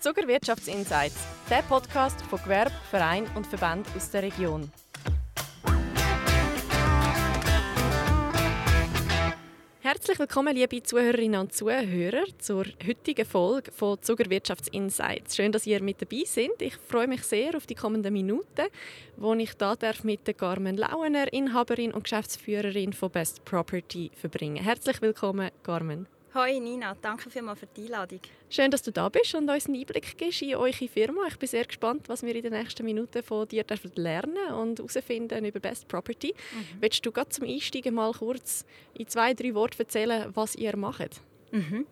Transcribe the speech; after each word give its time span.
Zuger 0.00 0.26
Wirtschaftsinsights, 0.26 1.26
der 1.50 1.60
Podcast 1.60 2.22
von 2.22 2.42
Gewerbe, 2.42 2.72
Verein 2.90 3.26
und 3.34 3.46
Verband 3.46 3.86
aus 3.94 4.10
der 4.10 4.22
Region. 4.22 4.72
Herzlich 9.80 10.18
willkommen, 10.18 10.56
liebe 10.56 10.82
Zuhörerinnen 10.82 11.38
und 11.38 11.52
Zuhörer, 11.52 12.24
zur 12.38 12.64
heutigen 12.86 13.26
Folge 13.26 13.72
von 13.72 14.00
Zuger 14.00 14.30
Wirtschaftsinsights. 14.30 15.36
Schön, 15.36 15.52
dass 15.52 15.66
ihr 15.66 15.82
mit 15.82 16.00
dabei 16.00 16.22
seid. 16.24 16.62
Ich 16.62 16.76
freue 16.76 17.06
mich 17.06 17.22
sehr 17.24 17.54
auf 17.54 17.66
die 17.66 17.74
kommenden 17.74 18.14
Minuten, 18.14 18.68
wo 19.18 19.34
ich 19.34 19.52
da 19.58 19.76
darf 19.76 20.02
mit 20.02 20.26
der 20.26 20.32
Carmen 20.32 20.78
Lauener, 20.78 21.30
Inhaberin 21.30 21.92
und 21.92 22.04
Geschäftsführerin 22.04 22.94
von 22.94 23.10
Best 23.10 23.44
Property, 23.44 24.10
verbringen. 24.14 24.64
Herzlich 24.64 25.02
willkommen, 25.02 25.50
Carmen. 25.62 26.06
Hoi 26.32 26.60
Nina, 26.60 26.96
danke 27.02 27.28
vielmals 27.28 27.58
für 27.58 27.66
die 27.66 27.86
Einladung. 27.86 28.20
Schön, 28.48 28.70
dass 28.70 28.82
du 28.82 28.92
da 28.92 29.08
bist 29.08 29.34
und 29.34 29.50
uns 29.50 29.66
einen 29.66 29.80
Einblick 29.80 30.16
gibst 30.16 30.42
in 30.42 30.54
eure 30.54 30.72
Firma. 30.72 31.22
Ich 31.26 31.36
bin 31.36 31.48
sehr 31.48 31.64
gespannt, 31.64 32.08
was 32.08 32.22
wir 32.22 32.32
in 32.36 32.42
den 32.42 32.52
nächsten 32.52 32.84
Minuten 32.84 33.24
von 33.24 33.48
dir 33.48 33.64
lernen 33.96 34.52
und 34.54 34.78
herausfinden 34.78 35.44
über 35.44 35.58
Best 35.58 35.88
Property. 35.88 36.32
Mhm. 36.32 36.80
Willst 36.80 37.04
du 37.04 37.10
gerade 37.10 37.30
zum 37.30 37.48
Einsteigen 37.48 37.94
mal 37.94 38.12
kurz 38.12 38.64
in 38.94 39.08
zwei, 39.08 39.34
drei 39.34 39.54
Worten 39.54 39.80
erzählen, 39.80 40.30
was 40.32 40.54
ihr 40.54 40.76
macht? 40.76 41.20
Mhm. 41.50 41.84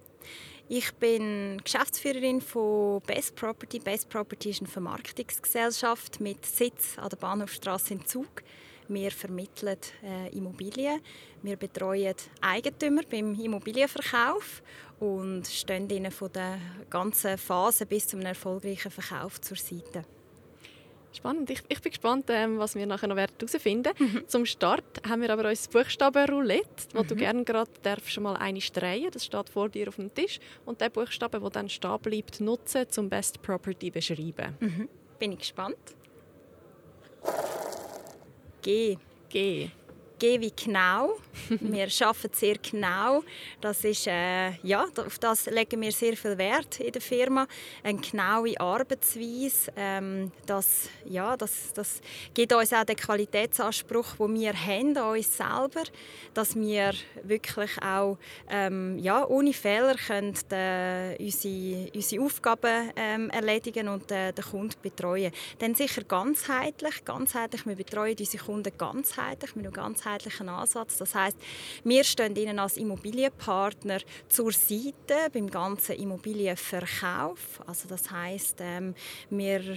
Ich 0.69 0.93
bin 0.95 1.61
Geschäftsführerin 1.65 2.41
von 2.41 3.01
Best 3.01 3.35
Property. 3.35 3.81
Best 3.81 4.09
Property 4.09 4.51
ist 4.51 4.61
eine 4.61 4.69
Vermarktungsgesellschaft 4.69 6.21
mit 6.21 6.47
Sitz 6.47 6.97
an 6.97 7.09
der 7.09 7.17
Bahnhofstrasse 7.17 7.95
in 7.95 8.07
Zug. 8.07 8.45
Wir 8.89 9.11
vermitteln 9.11 9.77
äh, 10.03 10.37
Immobilien. 10.37 11.01
Wir 11.43 11.57
betreuen 11.57 12.15
Eigentümer 12.41 13.03
beim 13.11 13.39
Immobilienverkauf 13.39 14.63
und 14.99 15.47
stehen 15.47 15.89
ihnen 15.91 16.11
von 16.11 16.33
der 16.33 16.59
ganzen 16.89 17.37
Phase 17.37 17.87
bis 17.87 18.07
zum 18.07 18.21
erfolgreichen 18.21 18.91
Verkauf 18.91 19.41
zur 19.41 19.57
Seite. 19.57 20.05
Spannend. 21.13 21.51
Ich, 21.51 21.63
ich 21.69 21.81
bin 21.81 21.91
gespannt, 21.91 22.27
ähm, 22.29 22.59
was 22.59 22.75
wir 22.75 22.87
nachher 22.87 23.09
noch 23.09 23.17
herausfinden 23.17 23.87
werden. 23.87 23.97
Mhm. 23.99 24.29
Zum 24.29 24.47
Start 24.47 24.85
haben 25.09 25.23
wir 25.23 25.31
aber 25.31 25.49
unser 25.49 25.71
Buchstabenroulette, 25.71 26.87
wo 26.93 27.03
mhm. 27.03 27.07
du 27.09 27.17
gerne 27.17 27.45
gerade 27.45 27.71
schon 28.07 28.23
mal 28.23 28.37
eine 28.37 28.61
drehen 28.61 29.11
Das 29.11 29.25
steht 29.25 29.49
vor 29.49 29.69
dir 29.69 29.89
auf 29.89 29.97
dem 29.97 30.13
Tisch. 30.15 30.39
Und 30.65 30.81
der 30.81 30.91
Buchstabe, 30.91 31.41
der 31.41 31.51
dann 31.51 31.69
stehen 31.69 31.99
bleibt, 32.01 32.41
nutzen, 32.41 32.89
zum 32.89 33.09
Best 33.09 33.43
Property 33.43 33.91
beschreiben. 33.91 34.57
Mhm. 34.61 34.89
Bin 35.19 35.33
ich 35.33 35.39
gespannt. 35.41 35.77
G. 38.69 38.99
G. 39.31 39.73
G 40.19 40.41
wie 40.41 40.53
genau. 40.53 41.19
wir 41.49 41.89
arbeiten 42.01 42.31
sehr 42.33 42.57
genau. 42.59 43.23
Das 43.61 43.85
ist, 43.85 44.07
äh, 44.07 44.51
ja, 44.63 44.85
auf 44.97 45.19
das 45.19 45.47
legen 45.47 45.81
wir 45.81 45.93
sehr 45.93 46.17
viel 46.17 46.37
Wert 46.37 46.81
in 46.81 46.93
der 46.93 47.01
Firma. 47.01 47.47
Eine 47.83 48.01
genaue 48.01 48.59
Arbeitsweise, 48.61 49.73
ähm, 49.77 50.33
das, 50.47 50.89
ja, 51.05 51.37
das, 51.37 51.73
das 51.75 52.01
gibt 52.35 52.53
uns 52.53 52.73
auch 52.73 52.85
den 52.85 52.97
Qualitätsanspruch, 52.97 54.17
den 54.17 54.35
wir 54.35 54.53
haben 54.53 54.97
an 54.97 55.17
uns 55.17 55.37
selber, 55.37 55.85
dass 56.35 56.57
wir 56.57 56.93
wirklich 57.23 57.81
auch 57.83 58.19
ähm, 58.51 58.99
ja, 58.99 59.27
ohne 59.27 59.53
Fehler 59.53 59.95
können 59.95 60.35
den, 60.51 61.17
unsere, 61.19 61.91
unsere 61.95 62.25
Aufgaben 62.25 62.93
ähm, 62.97 63.31
erledigen 63.31 63.89
und 63.89 64.11
äh, 64.11 64.33
den 64.33 64.45
Kunden 64.45 64.75
betreuen. 64.83 65.33
Dann 65.59 65.75
sicher 65.75 66.03
ganzheitlich, 66.05 67.05
ganzheitlich. 67.05 67.67
Wir 67.67 67.77
betreuen 67.77 68.17
unsere 68.19 68.45
Kunden 68.45 68.73
ganzheitlich, 68.77 69.55
mit 69.55 69.67
einem 69.67 69.75
ganzheitlichen 70.09 70.49
Ansatz. 70.49 70.99
Das 70.99 71.15
heißt, 71.15 71.37
wir 71.85 72.05
stehen 72.05 72.37
Ihnen 72.37 72.59
als 72.59 72.77
Immobilienpartner 72.77 73.99
zur 74.29 74.53
Seite 74.53 75.31
beim 75.33 75.51
ganzen 75.51 75.97
Immobilienverkauf. 75.97 77.61
Also 77.67 77.89
das 77.89 78.11
heißt, 78.11 78.57
ähm, 78.61 78.95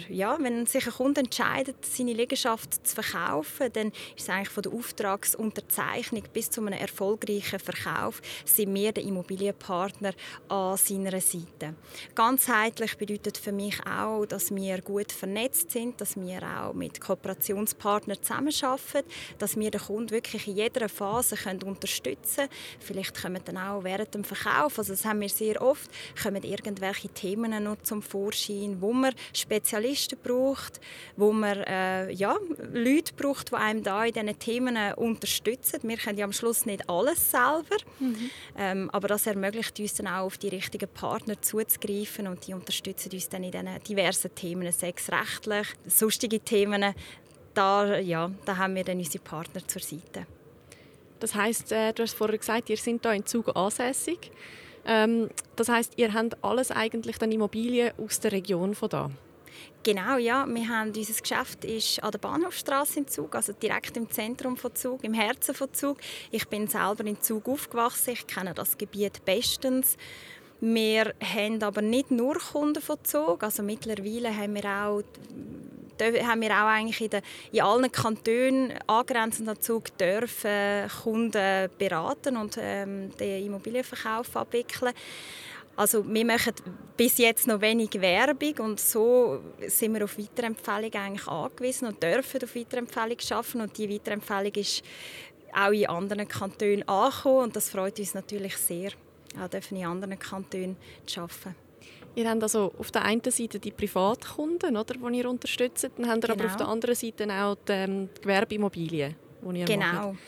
ja, 0.09 0.37
wenn 0.39 0.65
sich 0.65 0.85
ein 0.85 0.93
Kunde 0.93 1.21
entscheidet, 1.21 1.85
seine 1.85 2.13
Liegenschaft 2.13 2.87
zu 2.87 2.95
verkaufen, 2.95 3.69
dann 3.73 3.87
ist 3.87 4.23
es 4.23 4.29
eigentlich 4.29 4.49
von 4.49 4.63
der 4.63 4.73
Auftragsunterzeichnung 4.73 6.23
bis 6.33 6.49
zu 6.49 6.61
einem 6.61 6.79
erfolgreichen 6.79 7.59
Verkauf 7.59 8.21
sind 8.45 8.73
wir 8.73 8.91
der 8.91 9.03
Immobilienpartner 9.03 10.13
an 10.47 10.77
seiner 10.77 11.19
Seite. 11.19 11.75
Ganzheitlich 12.15 12.97
bedeutet 12.97 13.37
für 13.37 13.51
mich 13.51 13.79
auch, 13.85 14.25
dass 14.25 14.53
wir 14.53 14.81
gut 14.81 15.11
vernetzt 15.11 15.71
sind, 15.71 15.99
dass 15.99 16.15
wir 16.15 16.41
auch 16.43 16.73
mit 16.73 17.01
Kooperationspartnern 17.01 18.21
zusammenarbeiten, 18.21 19.09
dass 19.37 19.57
wir 19.57 19.71
den 19.71 19.81
Kunden 19.81 20.20
wirklich 20.21 20.47
in 20.47 20.55
jeder 20.55 20.87
Phase 20.87 21.35
können 21.35 21.63
unterstützen 21.63 22.47
Vielleicht 22.79 23.19
kommen 23.19 23.41
dann 23.43 23.57
auch 23.57 23.83
während 23.83 24.13
dem 24.13 24.23
Verkauf, 24.23 24.77
also 24.77 24.93
das 24.93 25.03
haben 25.05 25.21
wir 25.21 25.29
sehr 25.29 25.61
oft, 25.61 25.89
kommen 26.21 26.43
irgendwelche 26.43 27.09
Themen 27.09 27.63
noch 27.63 27.81
zum 27.81 28.01
Vorschein, 28.01 28.77
wo 28.79 28.93
man 28.93 29.13
Spezialisten 29.33 30.17
braucht, 30.21 30.79
wo 31.17 31.31
man 31.31 31.57
äh, 31.63 32.11
ja, 32.11 32.37
Leute 32.71 33.13
braucht, 33.15 33.51
die 33.51 33.55
einem 33.55 33.83
da 33.83 34.05
in 34.05 34.13
diesen 34.13 34.39
Themen 34.39 34.93
unterstützen. 34.93 35.79
Wir 35.83 35.97
können 35.97 36.17
ja 36.17 36.25
am 36.25 36.33
Schluss 36.33 36.65
nicht 36.65 36.87
alles 36.89 37.31
selber, 37.31 37.77
mhm. 37.99 38.29
ähm, 38.57 38.89
aber 38.91 39.07
das 39.07 39.25
ermöglicht 39.25 39.79
uns 39.79 39.95
dann 39.95 40.07
auch 40.07 40.25
auf 40.25 40.37
die 40.37 40.49
richtigen 40.49 40.89
Partner 40.89 41.41
zuzugreifen 41.41 42.27
und 42.27 42.47
die 42.47 42.53
unterstützen 42.53 43.11
uns 43.11 43.29
dann 43.29 43.43
in 43.43 43.51
diesen 43.51 43.83
diversen 43.87 44.33
Themen, 44.35 44.71
sexrechtlich, 44.71 45.67
sonstige 45.87 46.39
Themen. 46.39 46.93
Da, 47.53 47.97
ja, 47.99 48.31
da 48.45 48.57
haben 48.57 48.75
wir 48.75 48.83
dann 48.83 48.97
unsere 48.97 49.23
Partner 49.23 49.67
zur 49.67 49.81
Seite. 49.81 50.25
Das 51.19 51.35
heißt, 51.35 51.71
äh, 51.71 51.93
du 51.93 52.03
hast 52.03 52.15
vorher 52.15 52.37
gesagt, 52.37 52.69
ihr 52.69 52.77
seid 52.77 53.01
hier 53.01 53.13
in 53.13 53.25
Zug 53.25 53.55
ansässig. 53.55 54.31
Ähm, 54.85 55.29
das 55.55 55.69
heißt, 55.69 55.93
ihr 55.97 56.13
habt 56.13 56.43
alles 56.43 56.71
eigentlich 56.71 57.17
dann 57.17 57.31
Immobilien 57.31 57.91
aus 57.97 58.19
der 58.19 58.31
Region 58.31 58.73
von 58.73 58.89
da. 58.89 59.11
Genau, 59.83 60.17
ja. 60.17 60.45
Wir 60.47 60.67
haben, 60.67 60.93
unser 60.95 61.21
Geschäft 61.21 61.65
ist 61.65 62.03
an 62.03 62.11
der 62.11 62.19
Bahnhofstraße 62.19 62.99
in 62.99 63.07
Zug, 63.07 63.35
also 63.35 63.53
direkt 63.53 63.97
im 63.97 64.09
Zentrum 64.09 64.55
von 64.57 64.75
Zug, 64.75 65.03
im 65.03 65.13
Herzen 65.13 65.55
von 65.55 65.73
Zug. 65.73 65.97
Ich 66.31 66.47
bin 66.47 66.67
selber 66.67 67.05
in 67.05 67.21
Zug 67.21 67.47
aufgewachsen, 67.47 68.11
ich 68.11 68.27
kenne 68.27 68.53
das 68.53 68.77
Gebiet 68.77 69.25
bestens. 69.25 69.97
Wir 70.59 71.15
haben 71.19 71.61
aber 71.63 71.81
nicht 71.81 72.11
nur 72.11 72.35
Kunden 72.35 72.81
von 72.81 73.03
Zug, 73.03 73.43
also 73.43 73.63
mittlerweile 73.63 74.35
haben 74.35 74.53
wir 74.53 74.65
auch 74.65 75.03
haben 76.01 76.41
wir 76.41 76.51
auch 76.51 76.67
eigentlich 76.67 77.01
in, 77.01 77.09
den, 77.09 77.21
in 77.51 77.61
allen 77.61 77.91
Kantonen 77.91 78.73
angrenzend 78.87 79.47
dazu 79.47 79.81
dürfen 79.99 80.89
Kunden 81.03 81.69
beraten 81.77 82.37
und 82.37 82.57
ähm, 82.59 83.11
den 83.17 83.45
Immobilienverkauf 83.45 84.35
abwickeln. 84.35 84.93
Also 85.75 86.05
wir 86.07 86.25
machen 86.25 86.53
bis 86.97 87.17
jetzt 87.17 87.47
noch 87.47 87.61
wenig 87.61 87.89
Werbung 87.99 88.53
und 88.59 88.79
so 88.79 89.41
sind 89.67 89.93
wir 89.93 90.03
auf 90.03 90.17
Weiterempfehlung 90.17 90.93
eigentlich 90.93 91.27
angewiesen 91.27 91.87
und 91.87 92.03
dürfen 92.03 92.43
auf 92.43 92.55
Weiterempfehlung 92.55 93.19
schaffen 93.19 93.61
und 93.61 93.77
die 93.77 93.89
Weiterempfehlung 93.89 94.53
ist 94.53 94.83
auch 95.53 95.71
in 95.71 95.87
anderen 95.87 96.27
Kantonen 96.27 96.87
angekommen 96.87 97.45
und 97.45 97.55
das 97.55 97.69
freut 97.69 97.99
uns 97.99 98.13
natürlich 98.13 98.57
sehr, 98.57 98.91
auch 99.39 99.71
in 99.71 99.85
anderen 99.85 100.19
Kantonen 100.19 100.77
zu 101.05 101.21
arbeiten. 101.21 101.70
Ihr 102.15 102.29
habt 102.29 102.43
also 102.43 102.73
auf 102.77 102.91
der 102.91 103.03
einen 103.03 103.21
Seite 103.23 103.59
die 103.59 103.71
Privatkunden, 103.71 104.75
oder, 104.75 104.93
die 104.95 105.17
ihr 105.17 105.29
unterstützt, 105.29 105.89
dann 105.97 106.09
habt 106.09 106.23
ihr 106.23 106.27
genau. 106.27 106.33
aber 106.33 106.45
auf 106.45 106.57
der 106.57 106.67
anderen 106.67 106.95
Seite 106.95 107.27
auch 107.31 107.55
die, 107.67 107.71
ähm, 107.71 108.09
die 108.17 108.21
Gewerbeimmobilien, 108.21 109.15
die 109.41 109.59
ihr 109.59 109.65
genau. 109.65 110.11
macht. 110.11 110.19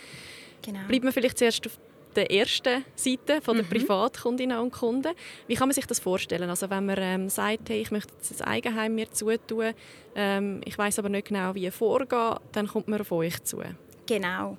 Genau. 0.62 0.80
Bleibt 0.88 1.04
man 1.04 1.14
vielleicht 1.14 1.38
zuerst 1.38 1.68
auf 1.68 1.78
der 2.16 2.32
ersten 2.32 2.86
Seite 2.96 3.42
von 3.42 3.58
der 3.58 3.66
mhm. 3.66 3.70
Privatkundinnen 3.70 4.58
und 4.60 4.72
Kunden. 4.72 5.14
Wie 5.48 5.56
kann 5.56 5.68
man 5.68 5.74
sich 5.74 5.86
das 5.86 6.00
vorstellen? 6.00 6.50
Also 6.50 6.70
wenn 6.70 6.86
man 6.86 6.96
ähm, 7.00 7.30
sagt, 7.30 7.70
hey, 7.70 7.82
ich 7.82 7.92
möchte 7.92 8.14
das 8.18 8.42
Eigenheim 8.42 8.96
mir 8.96 9.12
zutun, 9.12 9.74
ähm, 10.16 10.62
ich 10.66 10.78
weiß 10.78 11.00
aber 11.00 11.10
nicht 11.10 11.28
genau, 11.28 11.56
wie 11.56 11.70
vorgehen, 11.72 12.36
dann 12.52 12.68
kommt 12.68 12.88
man 12.88 13.02
auf 13.02 13.12
euch 13.12 13.44
zu. 13.44 13.62
Genau. 14.06 14.58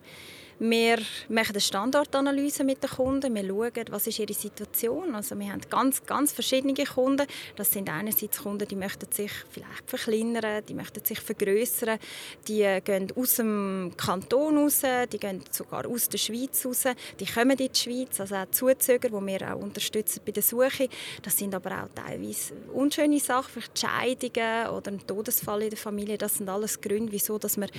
Wir 0.58 0.98
machen 1.28 1.50
eine 1.50 1.60
Standortanalyse 1.60 2.62
mit 2.62 2.82
den 2.82 2.90
Kunden. 2.90 3.34
Wir 3.34 3.44
schauen, 3.44 3.84
was 3.90 4.06
ist 4.06 4.20
ihre 4.20 4.32
Situation. 4.32 5.14
Also 5.14 5.36
wir 5.38 5.50
haben 5.50 5.60
ganz, 5.68 6.04
ganz 6.06 6.32
verschiedene 6.32 6.74
Kunden. 6.74 7.26
Das 7.56 7.72
sind 7.72 7.90
einerseits 7.90 8.38
Kunden, 8.38 8.68
die 8.68 8.76
möchten 8.76 9.10
sich 9.10 9.32
vielleicht 9.50 9.88
verkleinern, 9.88 10.62
die 10.68 10.74
möchten 10.74 11.04
sich 11.04 11.18
vergrößern, 11.20 11.98
die 12.46 12.78
gehen 12.84 13.12
aus 13.16 13.36
dem 13.36 13.92
Kanton 13.96 14.58
raus, 14.58 14.82
die 15.12 15.18
gehen 15.18 15.42
sogar 15.50 15.86
aus 15.86 16.08
der 16.08 16.18
Schweiz 16.18 16.64
raus, 16.64 16.84
die 17.18 17.26
kommen 17.26 17.58
in 17.58 17.70
die 17.72 17.78
Schweiz, 17.78 18.20
also 18.20 18.36
auch 18.36 18.50
Zuzüger, 18.50 19.08
die 19.08 19.26
wir 19.26 19.54
auch 19.54 19.60
unterstützen 19.60 20.20
bei 20.24 20.32
der 20.32 20.42
Suche. 20.42 20.88
Das 21.22 21.36
sind 21.36 21.54
aber 21.54 21.82
auch 21.82 21.88
teilweise 21.94 22.54
unschöne 22.72 23.18
Sachen, 23.18 23.50
vielleicht 23.52 23.78
Scheidungen 23.78 24.68
oder 24.68 24.92
ein 24.92 25.06
Todesfall 25.06 25.62
in 25.62 25.70
der 25.70 25.78
Familie. 25.78 26.16
Das 26.16 26.34
sind 26.36 26.48
alles 26.48 26.80
Gründe, 26.80 27.10
wieso 27.10 27.38
dass 27.38 27.56
man 27.56 27.70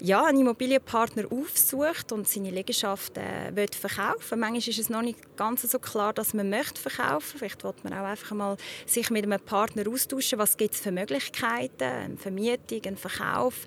ja, 0.00 0.24
einen 0.24 0.40
Immobilienpartner 0.40 1.24
aufsucht 1.30 2.12
und 2.12 2.21
seine 2.26 2.50
Liegenschaft 2.50 3.16
äh, 3.16 3.68
verkaufen. 3.68 4.40
Manchmal 4.40 4.58
ist 4.58 4.78
es 4.78 4.88
noch 4.88 5.02
nicht 5.02 5.36
ganz 5.36 5.62
so 5.62 5.78
klar, 5.78 6.12
dass 6.12 6.34
man 6.34 6.50
möchte 6.50 6.80
verkaufen. 6.80 7.38
Vielleicht 7.38 7.64
will 7.64 7.74
man 7.82 7.92
auch 7.92 8.04
einfach 8.04 8.32
mal 8.32 8.56
sich 8.86 9.10
mit 9.10 9.24
einem 9.24 9.40
Partner 9.40 9.88
austauschen, 9.88 10.38
was 10.38 10.56
gibt 10.56 10.74
es 10.74 10.80
für 10.80 10.92
Möglichkeiten, 10.92 11.82
eine 11.82 12.16
Vermietung, 12.16 12.82
einen 12.84 12.96
Verkauf. 12.96 13.66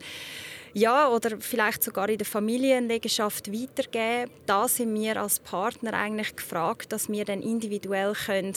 Ja, 0.76 1.08
oder 1.08 1.38
vielleicht 1.40 1.84
sogar 1.84 2.10
in 2.10 2.18
der 2.18 2.28
Familienlegenschaft 2.28 3.50
weitergeben. 3.50 4.30
Da 4.46 4.68
sind 4.68 4.94
wir 4.94 5.22
als 5.22 5.40
Partner 5.40 5.94
eigentlich 5.94 6.36
gefragt, 6.36 6.92
dass 6.92 7.08
wir 7.08 7.24
dann 7.24 7.42
individuell 7.42 8.12
können 8.12 8.54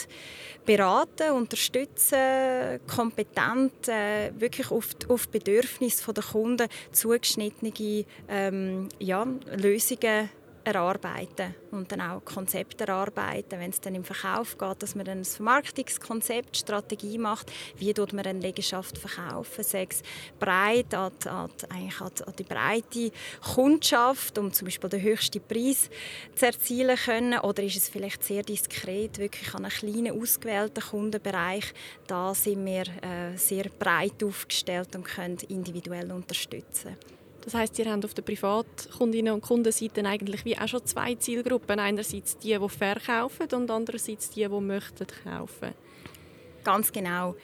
beraten, 0.66 1.30
unterstützen, 1.30 2.80
kompetent, 2.88 3.86
äh, 3.86 4.32
wirklich 4.36 4.72
auf 4.72 4.88
auf 5.08 5.28
Bedürfnisse 5.28 6.12
der 6.12 6.24
Kunden 6.24 6.68
zugeschnittene 6.90 8.04
ähm, 8.28 8.88
ja, 8.98 9.24
Lösungen 9.56 10.28
erarbeiten 10.74 11.54
und 11.70 11.90
dann 11.92 12.00
auch 12.00 12.24
Konzepte 12.24 12.86
erarbeiten, 12.86 13.58
wenn 13.60 13.70
es 13.70 13.80
dann 13.80 13.94
im 13.94 14.04
Verkauf 14.04 14.56
geht, 14.56 14.82
dass 14.82 14.94
man 14.94 15.04
dann 15.04 15.18
ein 15.18 15.24
Vermarktungskonzept, 15.24 16.56
Strategie 16.56 17.18
macht, 17.18 17.52
wie 17.76 17.92
tut 17.92 18.12
man 18.12 18.26
eine 18.26 18.40
Liegenschaft 18.40 18.98
verkaufen, 18.98 19.64
sei 19.64 19.86
es 19.88 20.02
breit 20.38 20.94
an, 20.94 21.12
an, 21.26 21.50
eigentlich 21.68 22.00
an, 22.00 22.10
an 22.26 22.34
die 22.38 22.44
breite 22.44 23.12
Kundschaft, 23.54 24.38
um 24.38 24.52
zum 24.52 24.66
Beispiel 24.66 24.90
den 24.90 25.02
höchsten 25.02 25.42
Preis 25.42 25.90
zu 26.34 26.46
erzielen 26.46 26.96
können, 26.96 27.38
oder 27.38 27.62
ist 27.62 27.76
es 27.76 27.88
vielleicht 27.88 28.24
sehr 28.24 28.42
diskret, 28.42 29.18
wirklich 29.18 29.54
an 29.54 29.64
einen 29.64 29.72
kleinen, 29.72 30.20
ausgewählten 30.20 30.82
Kundenbereich, 30.82 31.72
da 32.06 32.34
sind 32.34 32.64
wir 32.64 32.82
äh, 32.82 33.36
sehr 33.36 33.64
breit 33.78 34.22
aufgestellt 34.22 34.94
und 34.96 35.04
können 35.04 35.38
individuell 35.48 36.12
unterstützen. 36.12 36.96
Das 37.48 37.54
heißt, 37.54 37.78
ihr 37.78 37.90
habt 37.90 38.04
auf 38.04 38.12
der 38.12 38.20
Privatkundinnen 38.20 39.32
und 39.32 39.40
Kundenseite 39.40 40.04
eigentlich 40.04 40.44
wie 40.44 40.58
auch 40.58 40.68
schon 40.68 40.84
zwei 40.84 41.14
Zielgruppen. 41.14 41.80
Einerseits 41.80 42.36
die, 42.36 42.58
die 42.58 42.68
verkaufen 42.68 43.48
und 43.54 43.70
andererseits 43.70 44.28
die, 44.28 44.46
die 44.46 44.60
möchten 44.60 45.06
kaufen. 45.24 45.72
Ganz 46.62 46.92
genau. 46.92 47.36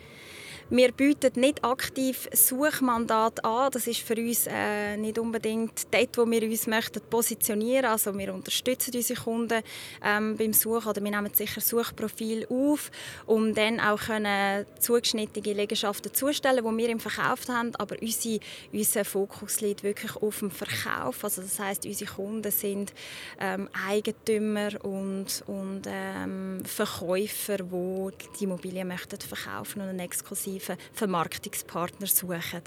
Wir 0.70 0.93
bieten 0.93 1.40
nicht 1.40 1.62
aktiv 1.62 2.26
Suchmandat 2.32 3.44
an. 3.44 3.70
Das 3.70 3.87
ist 3.87 4.00
für 4.00 4.16
uns 4.16 4.46
äh, 4.46 4.96
nicht 4.96 5.19
unbedingt 5.19 5.93
dort, 5.93 6.16
wo 6.16 6.31
wir 6.31 6.43
uns 6.43 6.66
möchten 6.66 7.02
positionieren. 7.02 7.84
Also 7.84 8.16
wir 8.16 8.32
unterstützen 8.32 8.94
unsere 8.94 9.20
Kunden 9.20 9.62
ähm, 10.02 10.37
beim 10.38 10.55
Suchen 10.55 10.88
oder 10.88 11.05
wir 11.05 11.11
nehmen 11.11 11.34
sicher 11.34 11.61
Suchprofil 11.61 12.46
auf, 12.49 12.90
um 13.26 13.55
dann 13.55 13.78
auch 13.78 14.00
können 14.00 14.64
zugeschnittene 14.81 15.52
Liegenschaften 15.52 16.14
zustellen, 16.14 16.64
die 16.64 16.76
wir 16.78 16.88
im 16.88 17.00
Verkauf 17.00 17.46
haben. 17.49 17.76
Aber 17.76 17.96
unsere, 18.00 18.40
unser 18.72 19.05
Fokus 19.05 19.61
liegt 19.61 19.82
wirklich 19.82 20.16
auf 20.16 20.38
dem 20.38 20.50
Verkauf. 20.50 21.25
Also 21.25 21.43
das 21.43 21.58
heißt, 21.58 21.84
unsere 21.84 22.11
Kunden 22.11 22.50
sind 22.50 22.94
ähm, 23.38 23.69
Eigentümer 23.87 24.82
und, 24.82 25.44
und 25.46 25.82
ähm, 25.87 26.62
Verkäufer, 26.64 27.58
die 27.58 28.11
die 28.40 28.44
Immobilien 28.44 28.88
möchten 28.88 29.20
verkaufen 29.20 29.82
und 29.82 29.88
einen 29.88 30.00
exklusiven 30.00 30.53
attraktiven 30.54 30.76
Vermarktungspartner 30.92 32.06
suchen. 32.06 32.62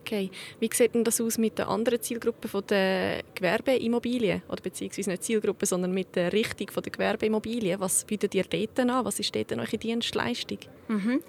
Okay. 0.00 0.30
Wie 0.58 0.70
sieht 0.72 0.94
denn 0.94 1.04
das 1.04 1.20
aus 1.20 1.38
mit 1.38 1.58
der 1.58 1.68
anderen 1.68 2.00
Zielgruppe 2.00 2.48
von 2.48 2.64
der 2.66 3.22
Gewerbeimmobilien? 3.34 4.42
Oder 4.48 4.62
beziehungsweise 4.62 5.10
nicht 5.10 5.24
Zielgruppe, 5.24 5.66
sondern 5.66 5.92
mit 5.92 6.16
der 6.16 6.32
Richtung 6.32 6.70
von 6.70 6.82
der 6.82 6.92
Gewerbeimmobilien. 6.92 7.78
Was 7.78 8.04
bietet 8.04 8.34
ihr 8.34 8.44
dort 8.44 8.80
an? 8.80 9.04
Was 9.04 9.20
ist 9.20 9.34
dort 9.34 9.52
eure 9.52 9.78
Dienstleistung? 9.78 10.58
Mhm. 10.88 11.22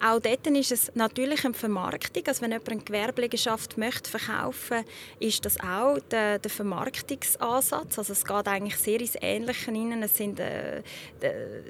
Auch 0.00 0.20
dort 0.20 0.46
ist 0.46 0.72
es 0.72 0.92
natürlich 0.94 1.44
eine 1.44 1.54
Vermarktung. 1.54 2.22
Also 2.26 2.42
wenn 2.42 2.50
jemand 2.50 2.68
eine 2.70 2.82
Gewerbeliegenschaft 2.82 3.78
möchte 3.78 4.10
verkaufen 4.10 4.84
ist 5.18 5.44
das 5.44 5.58
auch 5.60 5.98
der, 6.10 6.38
der 6.38 6.50
Vermarktungsansatz. 6.50 7.98
Also 7.98 8.12
es 8.12 8.24
geht 8.24 8.48
eigentlich 8.48 8.76
sehr 8.76 9.00
ins 9.00 9.16
Ähnliche 9.20 9.70
hinein. 9.70 10.02
Es 10.02 10.16
sind, 10.16 10.40
äh, 10.40 10.82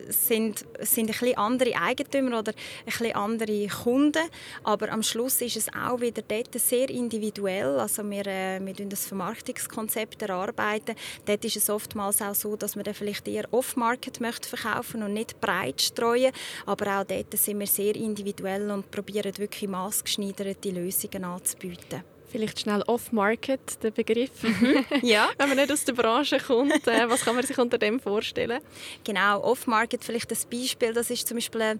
sind, 0.08 0.64
sind 0.80 1.04
ein 1.04 1.06
bisschen 1.06 1.36
andere 1.36 1.74
Eigentümer 1.76 2.40
oder 2.40 2.52
ein 2.52 2.84
bisschen 2.86 3.14
andere 3.14 3.66
Kunden. 3.68 4.24
Aber 4.64 4.90
am 4.90 5.02
Schluss 5.02 5.40
ist 5.40 5.56
es 5.56 5.68
auch 5.72 6.00
wieder 6.00 6.22
dort 6.28 6.54
sehr 6.54 6.90
individuell. 6.90 7.78
Also 7.78 8.08
wir, 8.08 8.26
äh, 8.26 8.60
wir 8.60 8.74
das 8.88 9.06
Vermarktungskonzept 9.06 10.22
erarbeiten. 10.22 10.94
Dort 11.24 11.44
ist 11.44 11.56
es 11.56 11.70
oftmals 11.70 12.22
auch 12.22 12.34
so, 12.34 12.56
dass 12.56 12.76
man 12.76 12.84
vielleicht 12.94 13.28
eher 13.28 13.52
off-market 13.52 14.20
möchte 14.20 14.48
verkaufen 14.48 15.02
und 15.02 15.12
nicht 15.12 15.40
breit 15.40 15.80
streuen. 15.80 16.32
Aber 16.66 17.00
auch 17.00 17.04
dort 17.04 17.36
sind 17.36 17.60
wir 17.60 17.66
sehr 17.66 17.94
individuell 17.96 18.70
und 18.70 18.90
probieren 18.90 19.36
wirklich 19.38 19.68
maßgeschneiderte 19.70 20.70
Lösungen 20.70 21.24
anzubieten. 21.24 22.15
Vielleicht 22.30 22.60
schnell 22.60 22.82
Off-Market, 22.82 23.82
der 23.82 23.90
Begriff. 23.90 24.42
Mhm. 24.42 24.84
ja. 25.02 25.28
Wenn 25.38 25.48
man 25.48 25.58
nicht 25.58 25.72
aus 25.72 25.84
der 25.84 25.92
Branche 25.92 26.38
kommt, 26.38 26.86
äh, 26.86 27.08
was 27.08 27.24
kann 27.24 27.36
man 27.36 27.44
sich 27.44 27.58
unter 27.58 27.78
dem 27.78 28.00
vorstellen? 28.00 28.60
Genau, 29.04 29.42
Off-Market, 29.42 30.04
vielleicht 30.04 30.30
ein 30.30 30.38
Beispiel, 30.50 30.92
das 30.92 31.10
ist 31.10 31.26
zum 31.26 31.36
Beispiel, 31.36 31.60
äh, 31.60 31.76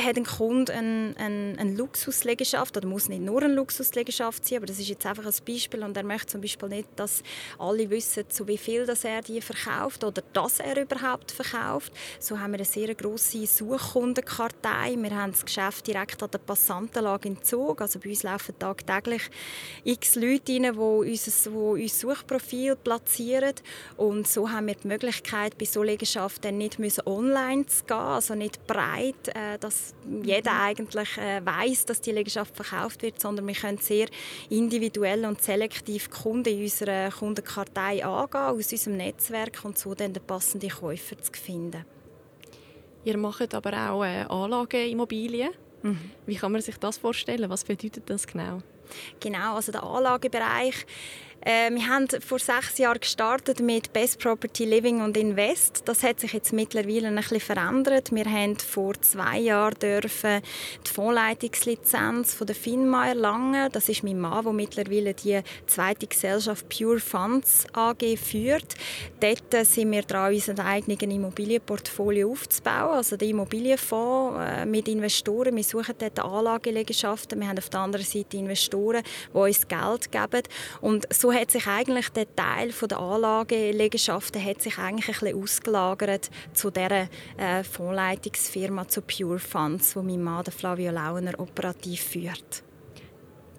hat 0.00 0.16
ein 0.16 0.24
Kunde 0.24 0.72
eine, 0.72 1.14
eine, 1.18 1.56
eine 1.58 1.74
Luxusliegenschaft, 1.74 2.76
oder 2.76 2.86
muss 2.86 3.08
nicht 3.08 3.22
nur 3.22 3.42
eine 3.42 3.54
Luxusliegenschaft 3.54 4.46
sein, 4.46 4.58
aber 4.58 4.66
das 4.66 4.78
ist 4.78 4.88
jetzt 4.88 5.04
einfach 5.06 5.26
ein 5.26 5.34
Beispiel 5.46 5.82
und 5.82 5.96
er 5.96 6.04
möchte 6.04 6.28
zum 6.28 6.40
Beispiel 6.40 6.68
nicht, 6.68 6.88
dass 6.96 7.22
alle 7.58 7.90
wissen, 7.90 8.28
zu 8.28 8.46
wie 8.46 8.58
viel 8.58 8.86
dass 8.86 9.04
er 9.04 9.22
die 9.22 9.40
verkauft 9.40 10.04
oder 10.04 10.22
dass 10.32 10.60
er 10.60 10.80
überhaupt 10.80 11.32
verkauft. 11.32 11.92
So 12.18 12.38
haben 12.38 12.52
wir 12.52 12.58
eine 12.58 12.64
sehr 12.64 12.94
grosse 12.94 13.46
Suchkundenkartei. 13.46 14.96
Wir 14.96 15.14
haben 15.14 15.32
das 15.32 15.44
Geschäft 15.44 15.86
direkt 15.86 16.22
an 16.22 16.30
der 16.30 16.38
Passantenlage 16.38 17.28
in 17.28 17.42
Zug, 17.42 17.80
also 17.80 17.98
bei 17.98 18.10
uns 18.10 18.22
laufen 18.22 18.58
tagtäglich 18.58 19.22
x 19.84 20.14
Leute 20.14 20.52
rein, 20.52 20.62
die 20.62 20.68
unser, 20.68 21.50
die 21.50 21.56
unser 21.56 21.88
Suchprofil 21.88 22.76
platzieren. 22.76 23.54
Und 23.96 24.28
so 24.28 24.50
haben 24.50 24.66
wir 24.66 24.74
die 24.74 24.86
Möglichkeit, 24.86 25.58
bei 25.58 25.64
so 25.64 25.82
Liegenschaften 25.82 26.58
nicht 26.58 26.78
müssen 26.78 27.06
online 27.06 27.66
zu 27.66 27.84
gehen, 27.84 27.96
also 27.96 28.34
nicht 28.34 28.66
breit, 28.66 29.28
äh, 29.28 29.58
dass 29.58 29.94
jeder 30.22 30.52
mhm. 30.52 30.60
eigentlich 30.60 31.18
äh, 31.18 31.44
weiß, 31.44 31.86
dass 31.86 32.00
die 32.00 32.12
Liegenschaft 32.12 32.54
verkauft 32.54 33.02
wird, 33.02 33.20
sondern 33.20 33.46
wir 33.46 33.54
können 33.54 33.78
sehr 33.78 34.06
individuell 34.50 35.24
und 35.24 35.42
selektiv 35.42 36.10
Kunden 36.10 36.50
in 36.50 36.62
unserer 36.62 37.10
Kundenkartei 37.10 38.04
angehen, 38.04 38.40
aus 38.40 38.72
unserem 38.72 38.96
Netzwerk 38.96 39.64
und 39.64 39.78
so 39.78 39.94
dann 39.94 40.12
den 40.12 40.22
passenden 40.22 40.70
Käufer 40.70 41.18
zu 41.18 41.32
finden. 41.32 41.84
Ihr 43.04 43.16
macht 43.16 43.52
aber 43.54 43.90
auch 43.90 44.04
äh, 44.04 44.24
Anlageimmobilien. 44.28 45.50
Mhm. 45.82 46.10
Wie 46.26 46.36
kann 46.36 46.52
man 46.52 46.60
sich 46.60 46.76
das 46.76 46.98
vorstellen? 46.98 47.50
Was 47.50 47.64
bedeutet 47.64 48.08
das 48.08 48.26
genau? 48.26 48.62
Genau, 49.20 49.56
also 49.56 49.72
der 49.72 49.82
Anlagebereich 49.82 50.86
äh, 51.44 51.70
wir 51.70 51.88
haben 51.88 52.06
vor 52.20 52.38
sechs 52.38 52.78
Jahren 52.78 53.00
gestartet 53.00 53.60
mit 53.60 53.92
Best 53.92 54.20
Property 54.20 54.64
Living 54.64 55.00
und 55.00 55.16
Invest. 55.16 55.82
Das 55.86 56.04
hat 56.04 56.20
sich 56.20 56.32
jetzt 56.32 56.52
mittlerweile 56.52 57.08
ein 57.08 57.16
bisschen 57.16 57.40
verändert. 57.40 58.12
Wir 58.12 58.26
haben 58.26 58.56
vor 58.58 58.94
zwei 59.00 59.38
Jahren 59.38 59.74
dürfen 59.74 60.40
die 60.86 60.90
Fondsleitungslizenz 60.90 62.34
von 62.34 62.46
der 62.46 62.54
FINMA 62.54 63.08
erlangen. 63.08 63.70
Das 63.72 63.88
ist 63.88 64.04
mein 64.04 64.20
Mann, 64.20 64.44
der 64.44 64.52
mittlerweile 64.52 65.14
die 65.14 65.40
zweite 65.66 66.06
Gesellschaft 66.06 66.68
Pure 66.68 67.00
Funds 67.00 67.66
AG 67.72 68.16
führt. 68.16 68.76
Dort 69.18 69.66
sind 69.66 69.90
wir 69.90 70.02
dran, 70.02 70.32
unser 70.32 70.64
eigenes 70.64 71.02
Immobilienportfolio 71.02 72.30
aufzubauen. 72.30 72.96
Also 72.96 73.16
der 73.16 73.28
Immobilienfonds 73.28 74.38
äh, 74.40 74.64
mit 74.64 74.86
Investoren. 74.86 75.56
Wir 75.56 75.64
suchen 75.64 75.94
dort 75.98 76.20
Anlageliegenschaften. 76.20 77.40
Wir 77.40 77.48
haben 77.48 77.58
auf 77.58 77.68
der 77.68 77.80
anderen 77.80 78.06
Seite 78.06 78.36
Investoren, 78.36 79.02
die 79.32 79.36
uns 79.36 79.66
Geld 79.66 80.12
geben. 80.12 80.42
Und 80.80 81.12
so 81.12 81.31
hat 81.32 81.50
sich 81.50 81.66
eigentlich 81.66 82.08
der 82.10 82.34
Teil 82.34 82.70
der 82.70 82.98
Anlageliegenschaften 82.98 84.44
hat 84.44 84.62
sich 84.62 84.78
eigentlich 84.78 85.08
ein 85.08 85.20
bisschen 85.20 85.42
ausgelagert 85.42 86.30
zu 86.52 86.70
der 86.70 87.08
äh, 87.36 87.64
Fondsleitungsfirma 87.64 88.88
zu 88.88 89.02
Pure 89.02 89.38
Funds, 89.38 89.96
wo 89.96 90.02
mein 90.02 90.22
Mann 90.22 90.44
Flavio 90.44 90.92
Launer 90.92 91.38
operativ 91.38 92.02
führt. 92.02 92.62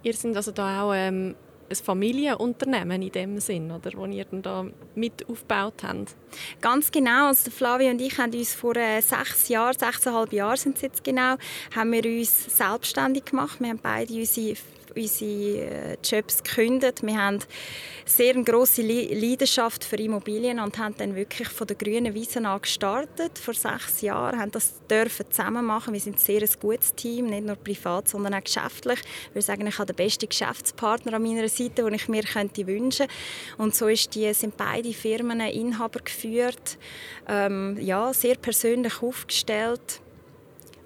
Ihr 0.03 0.13
seid 0.13 0.35
also 0.35 0.51
da 0.51 0.83
auch 0.83 0.93
ähm, 0.93 1.35
ein 1.69 1.75
Familienunternehmen 1.75 3.01
in 3.01 3.11
dem 3.11 3.39
Sinn, 3.39 3.71
oder, 3.71 3.91
wo 3.95 4.05
ihr 4.05 4.25
dann 4.25 4.41
da 4.41 4.65
mit 4.95 5.27
aufgebaut 5.29 5.83
habt? 5.83 6.15
Ganz 6.61 6.91
genau. 6.91 7.27
Also 7.27 7.51
Flavio 7.51 7.89
und 7.89 8.01
ich 8.01 8.17
haben 8.17 8.33
uns 8.33 8.53
vor 8.53 8.75
äh, 8.75 9.01
sechs 9.01 9.47
Jahren, 9.49 9.77
sechseinhalb 9.77 10.33
Jahren 10.33 10.57
sind 10.57 10.75
es 10.75 10.81
jetzt 10.81 11.03
genau, 11.03 11.35
haben 11.75 11.91
wir 11.91 12.05
uns 12.05 12.57
selbstständig 12.57 13.25
gemacht. 13.25 13.59
Wir 13.59 13.69
haben 13.69 13.79
beide 13.81 14.13
unsere 14.13 14.55
unsere 14.95 15.59
äh, 15.59 15.97
Jobs 16.03 16.43
gekündigt. 16.43 17.03
Wir 17.03 17.17
haben 17.17 17.39
sehr 18.05 18.33
eine 18.33 18.43
grosse 18.43 18.81
Leidenschaft 18.81 19.83
für 19.83 19.95
Immobilien 19.95 20.59
und 20.59 20.77
haben 20.77 20.95
dann 20.97 21.15
wirklich 21.15 21.47
von 21.49 21.67
der 21.67 21.75
grünen 21.75 22.13
Wiese 22.13 22.45
an 22.45 22.61
gestartet. 22.61 23.37
Vor 23.37 23.53
sechs 23.53 24.01
Jahren 24.01 24.39
haben 24.39 24.51
das 24.51 24.73
dürfen 24.89 25.25
zusammen 25.29 25.65
machen. 25.65 25.93
Wir 25.93 25.99
sind 25.99 26.15
ein 26.15 26.19
sehr 26.19 26.47
gutes 26.59 26.93
Team, 26.95 27.27
nicht 27.27 27.45
nur 27.45 27.55
privat, 27.55 28.07
sondern 28.07 28.33
auch 28.33 28.43
geschäftlich. 28.43 28.99
Ich 29.29 29.35
würde 29.35 29.41
sagen, 29.41 29.67
ich 29.67 29.77
habe 29.77 29.93
den 29.93 29.95
besten 29.95 30.29
Geschäftspartner 30.29 31.13
an 31.13 31.23
meiner 31.23 31.47
Seite, 31.47 31.83
den 31.83 31.93
ich 31.93 32.07
mir 32.07 32.23
könnte 32.23 32.67
wünschen. 32.67 33.07
Und 33.57 33.75
so 33.75 33.87
ist 33.87 34.13
die, 34.15 34.33
sind 34.33 34.57
beide 34.57 34.93
Firmen 34.93 35.39
Inhaber 35.39 35.99
geführt, 35.99 36.77
ähm, 37.27 37.77
ja, 37.79 38.13
sehr 38.13 38.35
persönlich 38.35 39.01
aufgestellt 39.01 40.01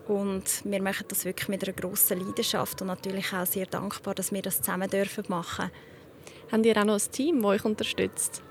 und 0.08 0.44
wir 0.64 0.82
machen 0.82 1.06
das 1.10 1.26
wirklich 1.26 1.50
mit 1.50 1.64
einer 1.64 1.74
grossen 1.74 2.20
Leidenschaft 2.20 2.82
und 2.82 2.88
natürlich 2.88 3.34
auch 3.34 3.46
sehr 3.46 3.66
dankbar, 3.66 4.16
dass 4.16 4.32
wir 4.32 4.42
das 4.42 4.62
zusammen 4.62 4.90
dürfen 4.90 5.26
machen. 5.28 5.70
Habt 6.52 6.66
ihr 6.66 6.78
auch 6.78 6.86
noch 6.86 7.00
ein 7.00 7.12
Team, 7.12 7.42
das 7.42 7.46
euch 7.46 7.66
unterstützt? 7.66 8.42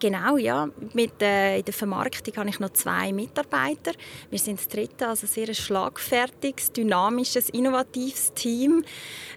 Genau, 0.00 0.38
ja. 0.38 0.66
Mit, 0.94 1.20
äh, 1.20 1.58
in 1.58 1.64
der 1.66 1.74
Vermarktung 1.74 2.34
habe 2.36 2.48
ich 2.48 2.58
noch 2.58 2.70
zwei 2.70 3.12
Mitarbeiter. 3.12 3.92
Wir 4.30 4.38
sind 4.38 4.58
das 4.58 4.66
dritte, 4.66 5.06
also 5.06 5.26
sehr 5.26 5.46
ein 5.46 5.54
schlagfertiges, 5.54 6.72
dynamisches, 6.72 7.50
innovatives 7.50 8.32
Team. 8.32 8.82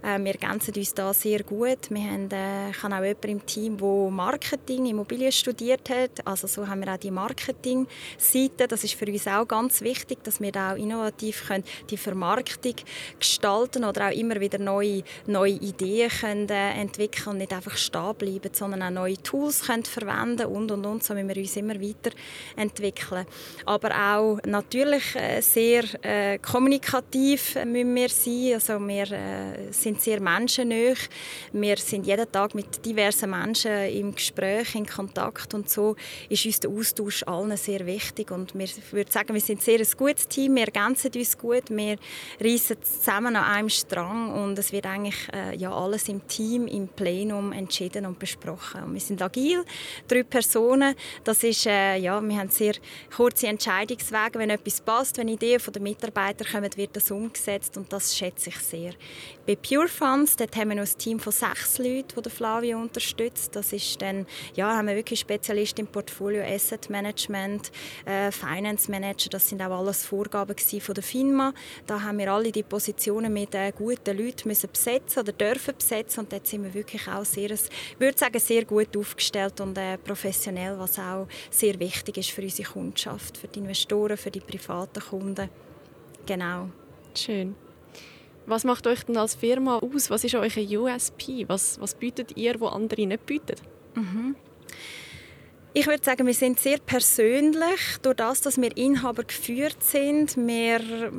Äh, 0.02 0.20
wir 0.20 0.32
ergänzen 0.32 0.74
uns 0.74 0.94
da 0.94 1.14
sehr 1.14 1.44
gut. 1.44 1.90
Wir 1.90 2.04
haben, 2.04 2.32
äh, 2.32 2.70
ich 2.70 2.82
habe 2.82 2.96
auch 2.96 3.04
jemanden 3.04 3.28
im 3.30 3.46
Team, 3.46 3.78
der 3.78 4.10
Marketing, 4.10 4.86
Immobilien 4.86 5.34
studiert 5.34 5.90
hat. 5.90 6.26
Also 6.26 6.48
so 6.48 6.66
haben 6.66 6.80
wir 6.80 6.94
auch 6.94 6.98
die 6.98 7.12
Marketing-Seite. 7.12 8.70
Das 8.70 8.86
ist 8.86 8.94
für 8.94 9.06
uns 9.06 9.28
auch 9.28 9.46
ganz 9.46 9.82
wichtig, 9.82 10.24
dass 10.24 10.40
wir 10.40 10.54
da 10.54 10.72
auch 10.72 10.78
innovativ 10.78 11.46
können 11.46 11.66
die 11.90 11.98
Vermarktung 11.98 12.76
gestalten 13.20 13.84
oder 13.84 14.08
auch 14.08 14.16
immer 14.16 14.40
wieder 14.40 14.60
neue, 14.60 15.04
neue 15.28 15.56
Ideen 15.56 16.10
können, 16.10 16.48
äh, 16.48 16.72
entwickeln 16.80 17.32
und 17.32 17.38
nicht 17.40 17.52
einfach 17.52 17.76
stehen 17.76 18.16
bleiben, 18.16 18.54
sondern 18.54 18.82
auch 18.84 18.92
neue 18.92 19.22
Tools 19.22 19.64
können 19.64 19.84
verwenden 19.84 20.53
und 20.54 20.72
und 20.72 20.86
und, 20.86 21.04
so 21.04 21.14
müssen 21.14 21.30
wir 21.30 21.38
uns 21.38 21.58
immer 21.58 21.76
weiterentwickeln. 21.76 23.26
Aber 23.66 23.90
auch 23.90 24.40
natürlich 24.46 25.16
äh, 25.16 25.42
sehr 25.42 25.84
äh, 26.04 26.38
kommunikativ 26.38 27.56
müssen 27.66 27.96
wir 27.96 28.10
sein, 28.10 28.54
also 28.54 28.80
wir 28.80 29.12
äh, 29.12 29.72
sind 29.72 30.02
sehr 30.02 30.22
menschennah, 30.22 30.94
wir 31.52 31.78
sind 31.78 32.06
jeden 32.06 32.32
Tag 32.32 32.56
mit 32.56 32.86
diversen 32.86 33.30
Menschen 33.30 33.72
im 33.90 34.14
Gespräch, 34.14 34.76
in 34.76 34.86
Kontakt. 34.86 35.54
Und 35.54 35.70
so 35.70 35.96
ist 36.30 36.46
uns 36.46 36.60
der 36.60 36.70
Austausch 36.70 37.24
allen 37.24 37.58
sehr 37.58 37.86
wichtig. 37.86 38.32
Und 38.32 38.54
wir, 38.54 38.68
würde 38.92 39.12
sagen, 39.12 39.34
wir 39.34 39.42
sind 39.42 39.62
sehr 39.62 39.80
ein 39.80 39.88
gutes 39.98 40.28
Team, 40.28 40.56
wir 40.56 40.66
ergänzen 40.66 41.12
uns 41.16 41.38
gut, 41.38 41.70
wir 41.70 41.98
reissen 42.40 42.78
zusammen 42.82 43.36
an 43.36 43.44
einem 43.44 43.70
Strang. 43.70 44.32
Und 44.32 44.60
es 44.60 44.72
wird 44.72 44.86
eigentlich 44.86 45.28
äh, 45.34 45.56
ja, 45.56 45.72
alles 45.72 46.08
im 46.10 46.28
Team, 46.28 46.68
im 46.68 46.88
Plenum 46.88 47.52
entschieden 47.52 48.06
und 48.06 48.20
besprochen. 48.20 48.84
Und 48.84 48.94
wir 48.94 49.02
sind 49.02 49.22
agil, 49.22 49.64
drei 50.08 50.24
Personen. 50.24 50.43
Das 51.24 51.44
ist, 51.44 51.66
äh, 51.66 51.98
ja, 51.98 52.22
wir 52.22 52.38
haben 52.38 52.50
sehr 52.50 52.74
kurze 53.16 53.48
Entscheidungswege. 53.48 54.40
Wenn 54.40 54.50
etwas 54.50 54.82
passt, 54.82 55.18
wenn 55.18 55.28
Ideen 55.28 55.60
von 55.60 55.74
den 55.74 55.84
Mitarbeitern 55.84 56.48
kommen, 56.48 56.70
wird 56.76 56.96
das 56.96 57.12
umgesetzt 57.12 57.78
und 57.78 57.92
das 57.92 58.18
schätze 58.18 58.50
ich 58.50 58.58
sehr. 58.58 58.94
Bei 59.46 59.56
Pure 59.56 59.88
Funds 59.88 60.36
dort 60.36 60.56
haben 60.56 60.70
wir 60.70 60.76
noch 60.76 60.84
ein 60.84 60.98
Team 60.98 61.20
von 61.20 61.34
sechs 61.34 61.78
Leuten, 61.78 62.22
die 62.22 62.30
Flavio 62.30 62.78
unterstützt. 62.80 63.56
Das 63.56 63.74
ist 63.74 64.02
dann, 64.02 64.26
ja, 64.56 64.76
haben 64.76 64.88
wir 64.88 64.96
wirklich 64.96 65.20
Spezialisten 65.20 65.82
im 65.82 65.88
Portfolio 65.88 66.44
Asset 66.44 66.90
Management, 66.90 67.72
äh, 68.06 68.32
Finance 68.32 68.90
Manager. 68.90 69.30
Das 69.30 69.50
sind 69.50 69.62
auch 69.62 69.78
alles 69.80 70.06
Vorgaben 70.06 70.56
von 70.58 70.96
der 70.96 71.04
FINMA. 71.04 71.54
Da 71.88 72.02
haben 72.02 72.18
wir 72.18 72.32
alle 72.32 72.52
die 72.52 72.64
Positionen 72.64 73.34
mit 73.34 73.54
äh, 73.56 73.72
guten 73.76 74.18
Leuten 74.18 74.48
müssen 74.48 74.70
besetzen 74.72 75.20
oder 75.20 75.32
dürfen 75.32 75.76
besetzen 75.78 76.22
und 76.22 76.32
dort 76.32 76.48
sind 76.48 76.64
wir 76.64 76.74
wirklich 76.74 77.08
auch 77.08 77.26
sehr, 77.26 77.52
ich 77.52 77.70
würde 78.00 78.18
sagen, 78.18 78.40
sehr 78.40 78.66
gut 78.66 78.96
aufgestellt 78.96 79.60
und 79.62 79.78
äh, 79.78 79.98
professionell, 79.98 80.33
was 80.78 81.00
auch 81.00 81.28
sehr 81.50 81.80
wichtig 81.80 82.18
ist 82.18 82.32
für 82.32 82.42
unsere 82.42 82.70
Kundschaft, 82.70 83.38
für 83.38 83.48
die 83.48 83.60
Investoren, 83.60 84.18
für 84.18 84.32
die 84.32 84.40
privaten 84.40 85.02
Kunden. 85.02 85.50
Genau. 86.26 86.70
Schön. 87.16 87.56
Was 88.46 88.64
macht 88.64 88.88
euch 88.88 89.04
denn 89.04 89.18
als 89.18 89.36
Firma 89.36 89.80
aus? 89.80 90.10
Was 90.10 90.24
ist 90.24 90.36
euer 90.36 90.50
USP? 90.50 91.46
Was, 91.48 91.80
was 91.80 91.96
bietet 91.96 92.36
ihr, 92.36 92.60
wo 92.60 92.68
andere 92.68 93.06
nicht 93.06 93.26
bieten? 93.26 93.56
Mhm. 93.96 94.36
Ich 95.76 95.88
würde 95.88 96.04
sagen, 96.06 96.28
wir 96.28 96.36
sind 96.36 96.60
sehr 96.60 96.78
persönlich. 96.78 97.98
Durch 98.04 98.18
das, 98.18 98.42
dass 98.42 98.62
wir 98.62 98.78
Inhaber 98.78 99.24
geführt 99.24 99.82
sind, 99.82 100.38
wir, 100.38 101.12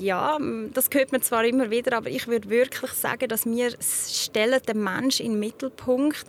ja, 0.00 0.36
das 0.74 0.90
hört 0.92 1.12
man 1.12 1.22
zwar 1.22 1.44
immer 1.44 1.70
wieder, 1.70 1.96
aber 1.96 2.10
ich 2.10 2.26
würde 2.26 2.50
wirklich 2.50 2.90
sagen, 2.90 3.28
dass 3.28 3.46
wir 3.46 3.70
stellen 3.80 4.60
den 4.66 4.82
Mensch 4.82 5.20
in 5.20 5.34
den 5.34 5.38
Mittelpunkt. 5.38 6.24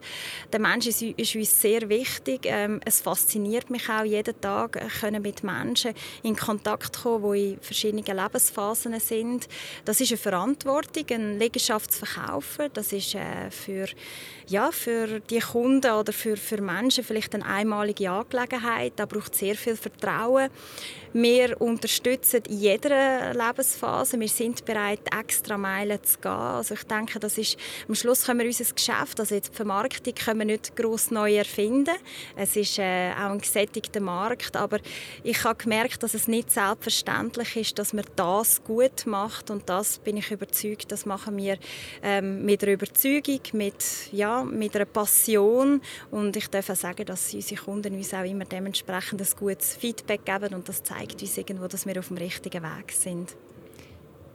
Der 0.53 0.59
Mensch 0.59 0.85
ist, 0.85 1.01
ist 1.01 1.35
uns 1.35 1.59
sehr 1.59 1.89
wichtig. 1.89 2.41
Ähm, 2.43 2.81
es 2.85 3.01
fasziniert 3.01 3.71
mich 3.71 3.89
auch 3.89 4.03
jeden 4.03 4.39
Tag, 4.39 4.75
äh, 4.75 4.85
können 4.99 5.23
mit 5.23 5.43
Menschen 5.43 5.95
in 6.21 6.35
Kontakt 6.35 7.01
kommen, 7.01 7.33
die 7.33 7.53
in 7.53 7.61
verschiedenen 7.61 8.05
Lebensphasen 8.05 8.99
sind. 8.99 9.49
Das 9.85 9.99
ist 9.99 10.11
eine 10.11 10.19
Verantwortung, 10.19 11.07
zu 11.89 12.05
verkaufen. 12.05 12.69
Das 12.75 12.93
ist 12.93 13.15
äh, 13.15 13.49
für 13.49 13.87
ja, 14.51 14.71
für 14.71 15.21
die 15.21 15.39
Kunden 15.39 15.91
oder 15.91 16.11
für, 16.11 16.35
für 16.35 16.61
Menschen 16.61 17.03
vielleicht 17.03 17.33
eine 17.33 17.45
einmalige 17.45 18.11
Angelegenheit. 18.11 18.93
Da 18.97 19.05
braucht 19.05 19.33
sehr 19.33 19.55
viel 19.55 19.77
Vertrauen. 19.77 20.49
Wir 21.13 21.59
unterstützen 21.59 22.41
in 22.47 22.57
jeder 22.57 23.33
Lebensphase. 23.33 24.19
Wir 24.19 24.29
sind 24.29 24.63
bereit, 24.63 25.01
extra 25.17 25.57
Meilen 25.57 26.01
zu 26.03 26.19
gehen. 26.19 26.31
Also 26.31 26.73
ich 26.73 26.83
denke, 26.83 27.19
das 27.19 27.37
ist, 27.37 27.57
am 27.87 27.95
Schluss 27.95 28.25
können 28.25 28.39
wir 28.39 28.45
unser 28.45 28.73
Geschäft, 28.73 29.19
also 29.19 29.35
jetzt 29.35 29.51
die 29.51 29.55
Vermarktung, 29.55 30.13
können 30.15 30.39
wir 30.39 30.45
nicht 30.45 30.75
gross 30.75 31.11
neu 31.11 31.35
erfinden. 31.35 31.95
Es 32.35 32.55
ist 32.55 32.79
äh, 32.79 33.11
auch 33.11 33.31
ein 33.31 33.39
gesättigter 33.39 33.99
Markt, 33.99 34.55
aber 34.55 34.79
ich 35.23 35.43
habe 35.43 35.61
gemerkt, 35.61 36.01
dass 36.03 36.13
es 36.13 36.27
nicht 36.27 36.51
selbstverständlich 36.51 37.57
ist, 37.57 37.79
dass 37.79 37.91
man 37.93 38.05
das 38.15 38.63
gut 38.63 39.05
macht 39.05 39.49
und 39.49 39.67
das 39.69 39.99
bin 39.99 40.17
ich 40.17 40.31
überzeugt, 40.31 40.91
das 40.91 41.05
machen 41.05 41.35
wir 41.37 41.57
ähm, 42.03 42.45
mit 42.45 42.63
einer 42.63 42.73
Überzeugung, 42.73 43.41
mit, 43.51 43.83
ja, 44.13 44.40
mit 44.45 44.75
einer 44.75 44.85
Passion 44.85 45.81
und 46.09 46.35
ich 46.35 46.47
darf 46.49 46.69
auch 46.69 46.75
sagen, 46.75 47.05
dass 47.05 47.33
unsere 47.33 47.61
Kunden 47.61 47.93
uns 47.95 48.13
auch 48.13 48.23
immer 48.23 48.45
dementsprechend 48.45 49.21
ein 49.21 49.27
gutes 49.37 49.75
Feedback 49.75 50.25
geben 50.25 50.53
und 50.53 50.67
das 50.67 50.83
zeigt 50.83 51.21
uns 51.21 51.37
irgendwo, 51.37 51.67
dass 51.67 51.85
wir 51.85 51.97
auf 51.99 52.07
dem 52.07 52.17
richtigen 52.17 52.63
Weg 52.63 52.91
sind. 52.91 53.35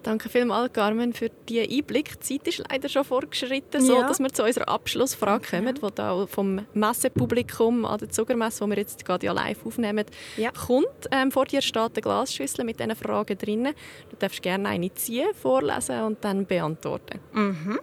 Danke 0.07 0.29
vielmals, 0.29 0.73
Carmen, 0.73 1.13
für 1.13 1.31
diesen 1.49 1.69
Einblick. 1.69 2.21
Die 2.21 2.39
Zeit 2.39 2.47
ist 2.47 2.63
leider 2.71 2.89
schon 2.89 3.03
vorgeschritten, 3.03 3.81
so 3.81 4.03
dass 4.03 4.21
wir 4.21 4.33
zu 4.33 4.45
unserer 4.45 4.69
Abschlussfrage 4.69 5.45
kommen, 5.51 5.75
die 5.75 5.95
da 5.97 6.27
vom 6.29 6.65
Messepublikum 6.75 7.85
an 7.85 7.99
der 7.99 8.11
Zuckermesse, 8.11 8.63
die 8.63 8.71
wir 8.71 8.77
jetzt 8.77 9.05
gerade 9.05 9.27
ja 9.27 9.33
live 9.33 9.67
aufnehmen, 9.67 10.05
ja. 10.37 10.53
kommt. 10.53 10.87
Ähm, 11.11 11.33
vor 11.33 11.47
dir 11.47 11.61
steht 11.61 11.83
eine 11.83 12.03
Glasschüssel 12.03 12.65
mit 12.65 12.79
diesen 12.79 12.95
Fragen 12.95 13.37
drin. 13.37 13.65
Du 14.11 14.17
darfst 14.17 14.43
gerne 14.43 14.69
eine 14.69 14.95
ziehen, 14.95 15.27
vorlesen 15.35 16.01
und 16.03 16.25
dann 16.25 16.47
beantworten. 16.47 17.19
Mhm. 17.33 17.81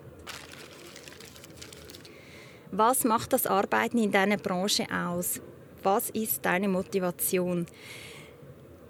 Was 2.75 3.03
macht 3.03 3.33
das 3.33 3.45
Arbeiten 3.45 3.99
in 3.99 4.11
deiner 4.11 4.37
Branche 4.37 4.87
aus? 4.91 5.39
Was 5.83 6.09
ist 6.09 6.43
deine 6.43 6.67
Motivation? 6.67 7.67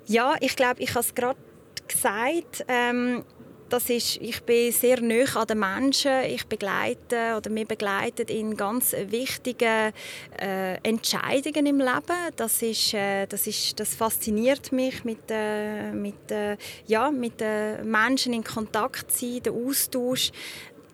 Ja, 0.06 0.36
ich 0.40 0.56
glaube, 0.56 0.82
ich 0.82 0.92
habe 0.92 1.02
es 1.02 1.14
gerade 1.14 1.40
gesagt. 1.86 2.64
Ähm, 2.70 3.26
das 3.68 3.90
ist, 3.90 4.22
ich 4.22 4.42
bin 4.44 4.72
sehr 4.72 5.02
nah 5.02 5.26
an 5.36 5.48
den 5.48 5.60
Menschen. 5.60 6.12
Ich 6.28 6.46
begleite 6.46 7.36
oder 7.36 7.54
wir 7.54 7.66
begleiten 7.66 8.28
in 8.28 8.56
ganz 8.56 8.96
wichtigen 9.10 9.92
äh, 10.40 10.76
Entscheidungen 10.84 11.66
im 11.66 11.80
Leben. 11.80 12.32
Das, 12.38 12.62
ist, 12.62 12.94
äh, 12.94 13.26
das, 13.26 13.48
ist, 13.48 13.78
das 13.78 13.96
fasziniert 13.96 14.72
mich, 14.72 15.04
mit, 15.04 15.30
äh, 15.30 15.92
mit, 15.92 16.32
äh, 16.32 16.56
ja, 16.86 17.12
mit 17.12 17.42
den 17.42 17.90
Menschen 17.90 18.32
in 18.32 18.46
Kontakt 18.46 19.12
zu 19.12 19.26
sein, 19.26 19.44
der 19.44 19.54
Austausch, 19.54 20.32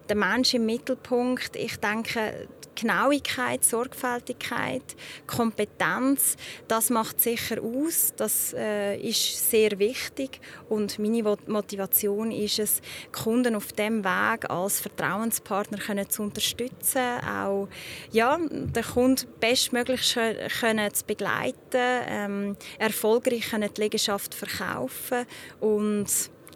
der 0.10 0.18
Mensch 0.18 0.54
im 0.54 0.66
Mittelpunkt. 0.66 1.56
Ich 1.56 1.78
denke, 1.78 2.48
Genauigkeit, 2.80 3.64
Sorgfältigkeit, 3.64 4.96
Kompetenz, 5.28 6.38
das 6.68 6.90
macht 6.90 7.20
sicher 7.20 7.62
aus. 7.62 8.14
Das 8.16 8.54
äh, 8.54 8.96
ist 8.98 9.50
sehr 9.50 9.78
wichtig 9.80 10.40
und 10.70 10.98
meine 10.98 11.38
Motivation 11.48 12.32
ist 12.32 12.60
es, 12.60 12.82
Kunden 13.12 13.56
auf 13.56 13.74
dem 13.74 14.04
Weg 14.04 14.50
als 14.50 14.80
Vertrauenspartner 14.80 15.78
können 15.78 16.10
zu 16.10 16.24
unterstützen, 16.24 17.20
auch 17.28 17.68
ja, 18.12 18.38
den 18.38 18.84
Kunden 18.84 19.28
bestmöglich 19.40 20.16
können 20.60 20.94
zu 20.94 21.06
begleiten, 21.06 21.58
ähm, 21.74 22.58
erfolgreich 22.78 23.50
können 23.50 23.70
die 23.76 23.82
Liegenschaft 23.82 24.34
verkaufen 24.34 25.26
und 25.60 26.08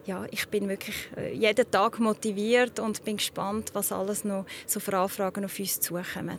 ja, 0.05 0.25
ich 0.31 0.48
bin 0.48 0.67
wirklich 0.69 0.95
äh, 1.17 1.33
jeden 1.33 1.69
Tag 1.69 2.00
motiviert 2.00 2.79
und 2.79 3.03
bin 3.03 3.17
gespannt, 3.17 3.72
was 3.74 3.91
alles 3.91 4.24
noch 4.24 4.45
so 4.65 4.79
für 4.79 4.98
Anfragen 4.98 5.45
auf 5.45 5.60
uns 5.60 5.79
zukommen. 5.79 6.38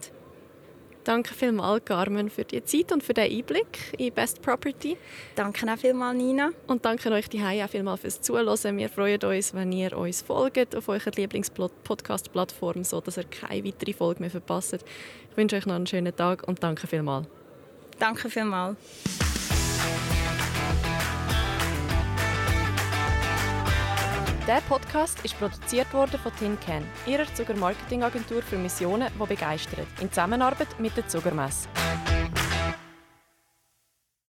Danke 1.04 1.34
vielmals, 1.34 1.84
Carmen, 1.84 2.30
für 2.30 2.44
die 2.44 2.64
Zeit 2.64 2.90
und 2.90 3.02
für 3.02 3.12
den 3.12 3.30
Einblick 3.30 3.92
in 3.98 4.12
Best 4.12 4.40
Property. 4.40 4.96
Danke 5.34 5.70
auch 5.70 5.76
vielmals, 5.76 6.16
Nina. 6.16 6.50
Und 6.66 6.82
danke 6.82 7.10
euch 7.12 7.28
die 7.28 7.42
auch 7.42 7.68
vielmals 7.68 8.00
fürs 8.00 8.22
Zuhören. 8.22 8.78
Wir 8.78 8.88
freuen 8.88 9.22
uns, 9.22 9.52
wenn 9.52 9.70
ihr 9.70 9.96
uns 9.96 10.22
folgt 10.22 10.74
auf 10.74 10.88
eurer 10.88 11.10
Lieblings-Podcast-Plattform, 11.14 12.84
sodass 12.84 13.18
ihr 13.18 13.24
keine 13.24 13.64
weitere 13.66 13.92
Folge 13.92 14.20
mehr 14.20 14.30
verpasst. 14.30 14.78
Ich 15.30 15.36
wünsche 15.36 15.56
euch 15.56 15.66
noch 15.66 15.74
einen 15.74 15.86
schönen 15.86 16.16
Tag 16.16 16.48
und 16.48 16.62
danke 16.62 16.86
vielmals. 16.86 17.26
Danke 17.98 18.30
vielmals. 18.30 18.78
Der 24.46 24.60
Podcast 24.68 25.24
ist 25.24 25.38
produziert 25.38 25.90
worden 25.94 26.20
von 26.20 26.30
TinCan, 26.36 26.86
ihrer 27.06 27.24
Zucker 27.32 27.56
Marketingagentur 27.56 28.42
für 28.42 28.58
Missionen, 28.58 29.08
die 29.14 29.26
begeistert, 29.26 29.86
in 30.02 30.10
Zusammenarbeit 30.10 30.68
mit 30.78 30.94
der 30.98 31.08
Zuckermesse. 31.08 31.66